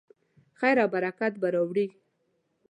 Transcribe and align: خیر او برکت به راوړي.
خیر 0.59 0.77
او 0.83 0.87
برکت 0.93 1.33
به 1.41 1.47
راوړي. 1.53 1.87